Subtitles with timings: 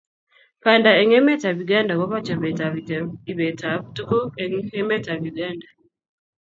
[0.63, 2.73] Banda eng emetab Uganda kobo chopetab
[3.31, 5.67] ibetap tuguk eng emetab Uganda